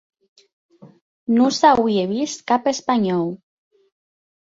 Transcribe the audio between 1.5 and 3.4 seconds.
s'auie vist cap espanhòu.